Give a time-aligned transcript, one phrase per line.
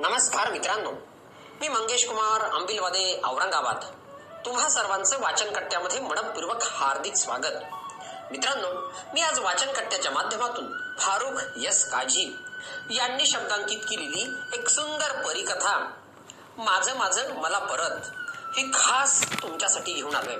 [0.00, 0.92] नमस्कार मित्रांनो.
[1.60, 3.76] मी मंगेश कुमार अंबिलवादे औरंगाबाद.
[4.46, 7.56] तुम्हा सर्वांचं वाचन कट्ट्यामध्ये मनपूर्वक हार्दिक स्वागत.
[8.30, 12.36] मित्रांनो मी आज वाचन कट्ट्याच्या माध्यमातून फारुख यस काजी
[12.90, 15.90] यांनी शब्दांकित केलेली एक सुंदर परिकथा
[16.58, 18.00] माझं माझं मला परत
[18.58, 20.36] ही खास तुमच्यासाठी घेऊन आलोय.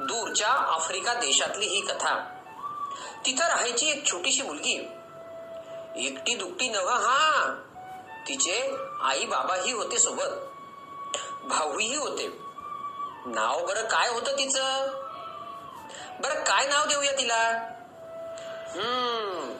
[0.00, 2.18] दूरच्या आफ्रिका देशातली ही कथा.
[3.26, 4.74] तिथं राहायची एक छोटीशी मुलगी.
[5.96, 7.54] एकटी दुकटी नव हा.
[8.28, 10.30] तिचे आई बाबाही होते सोबत.
[11.44, 12.26] भाऊही होते.
[13.26, 14.86] नाव बरं काय होतं तिचं?
[16.20, 17.42] बरं काय नाव देऊया तिला?
[18.74, 19.54] हम्म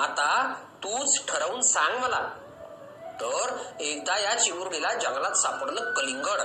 [0.00, 2.20] आता तूच ठरवून सांग मला.
[3.20, 6.40] तर एकदा या चिमुरडीला जंगलात सापडलं कलिंगड.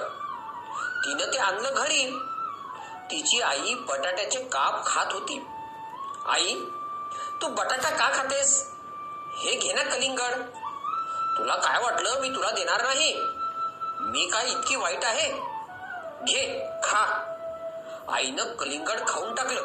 [1.05, 2.19] तिनं ते आणलं घरी.
[3.11, 5.47] तिची आई बटाट्याचे काप खात होती.
[6.25, 6.55] आई
[7.41, 8.73] तू बटाटा का खातेस?
[9.37, 10.33] हे घे ना कलिंगड.
[11.37, 12.19] तुला काय वाटलं?
[12.19, 13.13] मी तुला देणार नाही.
[13.99, 15.31] मी काय इतकी वाईट आहे?
[16.23, 17.33] घे खा.
[18.11, 19.61] आईनं कलिंगड खाऊन टाकलं.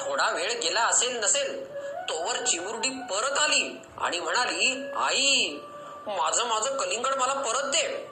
[0.00, 1.76] थोडा वेळ गेला असेल नसेल
[2.08, 5.58] तोवर चिमुरडी परत आली आणि म्हणाली आई
[6.06, 8.10] माझं माझं कलिंगड मला परत दे.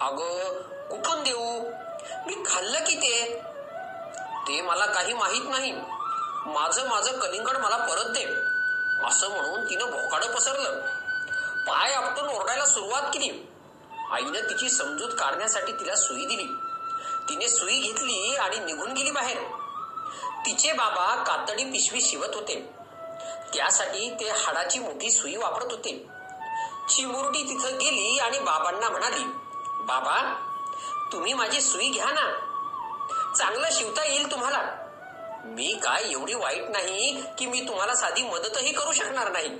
[0.00, 0.16] अग
[0.90, 1.60] कुठून देऊ?
[2.26, 3.42] मी खाल्लं की ते?
[4.48, 5.72] ते मला काही माहीत नाही.
[6.46, 8.24] माझं माझं कलिंगड मला परत दे.
[9.06, 10.80] असं म्हणून तिनं भोकाडं पसरलं.
[11.70, 13.46] पाय आपटून ओरडायला सुरुवात केली.
[14.10, 16.46] आईनं तिची समजूत काढण्यासाठी तिला सुई दिली.
[17.28, 19.38] तिने सुई घेतली आणि निघून गेली बाहेर.
[20.46, 22.72] तिचे बाबा कातडी पिशवी शिवत होते.
[23.54, 26.06] त्यासाठी ते हाडाची मोठी सुई वापरत होते.
[26.88, 29.24] चिमुरडी तिथं गेली आणि बाबांना म्हणाली
[29.80, 30.40] बाबा
[31.12, 32.30] तुम्ही माझी सुई घ्या ना.
[33.38, 34.62] चांगलं शिवता येईल तुम्हाला.
[35.44, 39.58] मी काय एवढी वाईट नाही की मी तुम्हाला साधी मदतही करू शकणार नाही.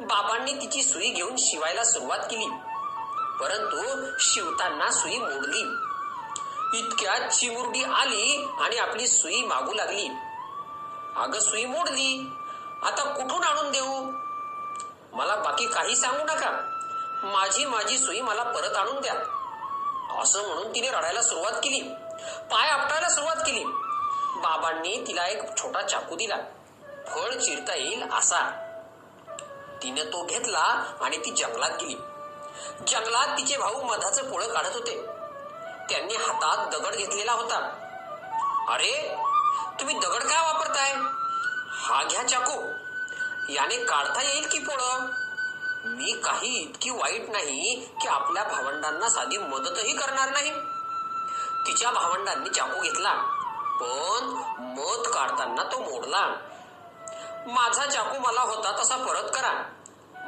[0.00, 2.46] बाबांनी तिची सुई घेऊन शिवायला सुरुवात केली.
[3.40, 5.76] परंतु शिवताना सुई मोडली.
[6.78, 10.08] इतक्यात चिमुरडी आली आणि आपली सुई मागू लागली.
[11.16, 12.30] अग सुई मोडली.
[12.82, 14.10] आता कुठून आणून देऊ?
[15.16, 16.76] मला बाकी काही सांगू नका.
[17.22, 19.14] माझी माझी सुई मला परत आणून द्या.
[20.22, 21.80] असं म्हणून तिने रडायला सुरुवात केली.
[22.50, 23.64] पाय आपटायला सुरुवात केली.
[24.36, 26.36] बाबांनी तिला एक छोटा चाकू दिला.
[27.08, 28.66] फळ चिरता येईल असा.
[29.82, 31.94] तिने तो घेतला आणि ती जंगलात गेली.
[32.88, 35.06] जंगलात तिचे भाऊ मधाचं पोळं काढत होते.
[35.90, 37.56] त्यांनी हातात दगड घेतलेला होता.
[38.68, 39.16] अरे
[39.80, 40.92] तुम्ही दगड काय वापरताय?
[41.72, 42.62] हा घ्या चाकू.
[43.52, 45.06] याने काढता येईल की पोळं?
[45.84, 50.50] मी काही इतकी वाईट नाही की आपल्या भावंडांना साधी मदतही करणार नाही.
[51.66, 53.12] तिच्या भावंडांनी चाकू घेतला
[53.80, 54.24] पण
[54.64, 56.26] मध काढताना तो मोडला.
[57.46, 59.64] माझा चाकू मला होता तसा परत करा.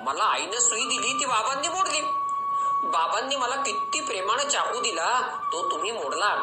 [0.03, 2.01] मला आईनं सुई दिली ती बाबांनी मोडली.
[2.85, 6.37] बाबांनी मला किती प्रेमानं चाकू दिला तो तुम्ही मोडला.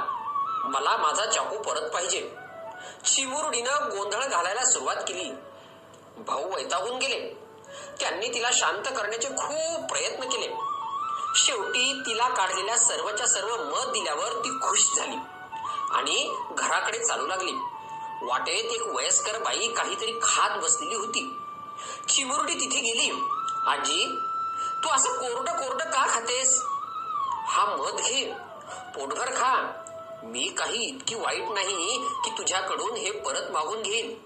[0.63, 2.35] मला माझा चाकू परत पाहिजे.
[3.05, 5.31] चिमुरडीनं गोंधळ घालायला सुरुवात केली.
[6.17, 7.49] भाऊ वैतागून गेले.
[7.99, 10.55] त्यांनी तिला शांत करण्याचे खूप प्रयत्न केले.
[11.35, 15.17] शेवटी तिला काढलेल्या सर्वच्या सर्व मत दिल्यावर ती खुश झाली
[15.91, 17.51] आणि घराकडे चालू लागली.
[18.23, 21.37] वाटेत एक वयस्कर बाई काहीतरी खात बसलेली होती.
[22.09, 23.11] चिमुरडी तिथे गेली.
[23.67, 24.19] आजी
[24.83, 26.61] तू असं कोरड कोरड का खातेस?
[27.47, 28.33] हा मध घे.
[28.95, 29.83] पोटभर खा.
[30.23, 34.17] मी काही इतकी वाईट नाही की तुझ्याकडून हे परत मागून घेईन.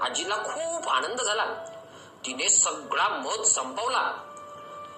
[0.00, 1.44] आजीला खूप आनंद झाला.
[2.26, 4.12] तिने सगळा मध संपवला.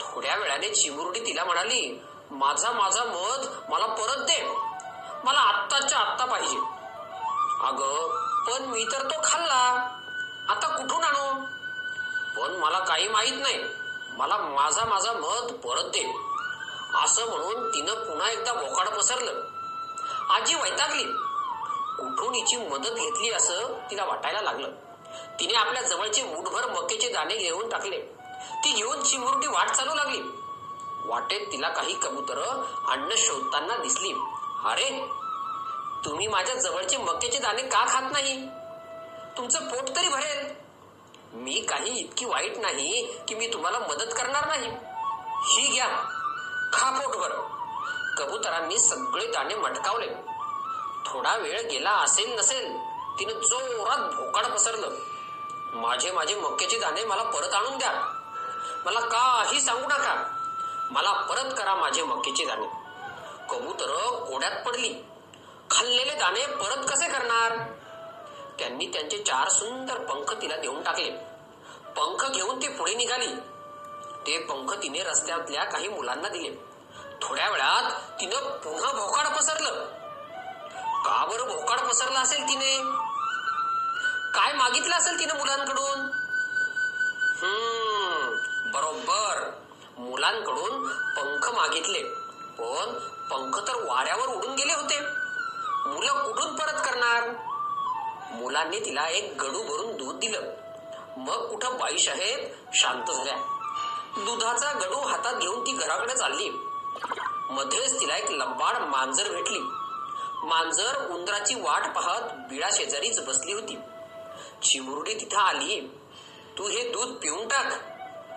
[0.01, 4.55] थोड्या वेळाने चिमुरडी तिला म्हणाली माझा माझा मध मला परत दे.
[5.25, 6.76] मला आत्ताच्या आत्ता पाहिजे.
[7.61, 8.07] अग
[8.47, 9.89] पण मी तर तो खाल्ला.
[10.49, 11.45] आता कुठून आणू?
[12.37, 13.65] पण मला काही माहीत नाही.
[14.17, 16.19] मला माझा माझा मत परत दे.
[17.05, 19.43] असं म्हणून तिनं पुन्हा एकदा बोकाड पसरलं.
[20.31, 21.05] आजी वैतागली.
[21.99, 24.71] कुठून हिची मदत घेतली असं तिला वाटायला लागलं.
[25.41, 28.01] तिने आपल्या जवळचे मुठभर मक्याचे दाणे घेऊन टाकले.
[28.65, 30.21] ती घेऊन चिमुरटी वाट चालू लागली.
[31.05, 34.13] वाटेत तिला काही कबुतर अन्न शोधताना दिसली.
[34.65, 35.11] अरे
[36.07, 38.47] तुम्ही माझ्या जवळचे मक्याचे दाणे का खात नाही?
[39.37, 40.55] तुमचं पोट तरी भरेल.
[41.33, 44.71] मी काही इतकी वाईट नाही की मी तुम्हाला मदत करणार नाही.
[45.27, 45.89] ही घ्या.
[46.73, 47.31] खा पोटभर.
[48.19, 50.07] कबुतरांनी सगळे दाणे मटकावले.
[51.07, 52.77] थोडा वेळ गेला असेल नसेल
[53.19, 54.91] तिनं जोरात भोकाड पसरलं.
[55.73, 57.93] माझे माझे मक्याचे दाणे मला परत आणून द्या.
[58.85, 60.37] मला काही सांगू नका.
[60.91, 62.67] मला परत करा माझे मक्याचे दाणे.
[63.51, 63.97] कबूतर
[64.31, 64.95] कोड्यात पडली.
[65.71, 67.57] खाल्लेले दाणे परत कसे करणार?
[68.59, 71.11] त्यांनी त्यांचे चार सुंदर पंख तिला देऊन टाकले.
[71.97, 73.35] पंख घेऊन ती पुढे निघाली.
[74.27, 76.77] ते पंख तिने रस्त्यातल्या काही मुलांना दिले.
[77.23, 79.85] थोड्या वेळात तिनं पुन्हा भोकाड पसरलं.
[81.03, 82.83] का बरं भोकाड पसरला असेल तिने?
[84.35, 86.01] काय मागितलं असेल तिनं मुलांकडून?
[87.43, 88.37] हम्म
[88.73, 89.51] बरोबर.
[89.99, 92.03] मुलांकडून पंख मागितले.
[92.59, 92.99] पण
[93.31, 95.26] पंख तर वाऱ्यावर उडून गेले होते.
[95.87, 97.31] मुलं कुठून परत करणार?
[98.33, 100.41] मुलांनी तिला एक गडू भरून दूध दिलं.
[101.17, 103.37] मग कुठं बाईशाहेब शांत झाल्या.
[104.19, 106.51] दुधाचा गडू हातात घेऊन ती घराकडे चालली.
[107.51, 109.59] मध्येच तिला एक लंबाड मांजर भेटली.
[110.43, 113.79] मांजर उंदराची वाट पाहत बिळा शेजारीच बसली होती.
[114.63, 115.81] चिमुरडी तिथं आली.
[116.59, 117.73] तू हे दूध पिऊन टाक.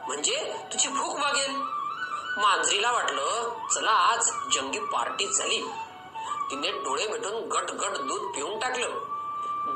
[0.07, 1.51] म्हणजे तुझी भूक भागेल
[2.37, 5.61] मांजरीला वाटलं चला आज जंगी पार्टीच झाली.
[6.51, 8.89] तिने डोळे मिटून गट गट दूध पिऊन टाकलं.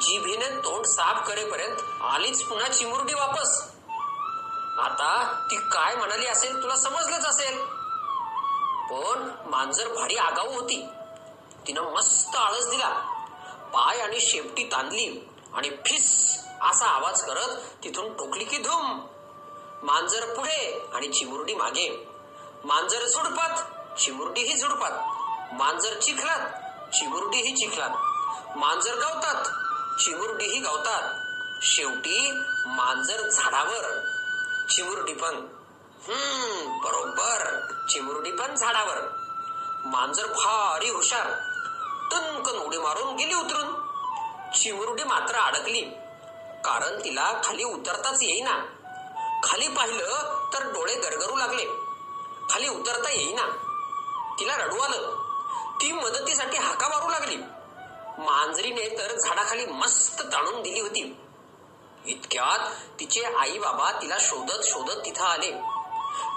[0.01, 3.69] जिभेने तोंड साफ करेपर्यंत आलीच पुन्हा चिमुरडी वापस.
[4.77, 7.65] आता ती काय म्हणाली असेल तुला समजलंच असेल.
[8.91, 10.87] पण मांजर भारी आगाऊ होती.
[11.67, 12.89] तिनं मस्त आळस दिला.
[13.73, 19.07] पाय आणि शेपटी तांदली आणि फिस असा आवाज करत तिथून टोकली की धूम.
[19.83, 22.07] मांजर पुढे आणि चिमुरडी मागे.
[22.63, 23.63] मांजर झुडपात
[23.99, 25.12] चिमुरडीही झुडपात.
[25.53, 26.49] मांजर चिखलात
[26.93, 27.89] चिमुरडीही चिखलात.
[28.57, 29.45] मांजर गावतात
[29.99, 31.13] चिमुरडीही गावतात.
[31.61, 32.31] शेवटी
[32.65, 33.99] मांजर झाडावर.
[34.69, 35.35] चिमुरडी पण.
[36.09, 37.59] हम्म बरोबर.
[37.89, 38.97] चिमुरडी पण झाडावर.
[39.85, 41.27] मांजर भारी हुशार.
[42.11, 43.73] टनकन उडी मारून गेली उतरून.
[44.51, 45.81] चिमुरडी मात्र अडकली.
[46.65, 48.65] कारण तिला खाली उतरताच येईना.
[49.43, 51.65] खाली पाहिलं तर डोळे गरगरू लागले.
[52.49, 53.45] खाली उतरता येईना.
[54.39, 55.22] तिला रडू आलं.
[55.81, 57.37] ती मदतीसाठी हाका मारू लागली.
[58.17, 61.17] मांजरीने तर झाडाखाली मस्त ताणून दिली होती.
[62.05, 62.59] इतक्यात
[62.99, 65.51] तिचे आई बाबा तिला शोधत शोधत तिथं आले.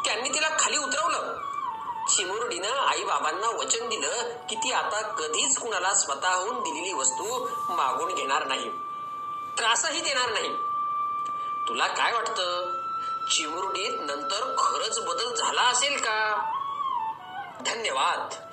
[0.05, 1.41] त्यांनी तिला खाली उतरवलं.
[2.09, 8.47] चिमुरडीनं आई बाबांना वचन दिलं की ती आता कधीच कुणाला स्वतःहून दिलेली वस्तू मागून घेणार
[8.47, 8.71] नाही.
[9.59, 10.49] त्रासही देणार नाही.
[11.69, 12.73] तुला काय वाटतं?
[13.31, 16.51] चिमुरडीत नंतर खरंच बदल झाला असेल का?
[17.61, 18.46] धन्यवाद.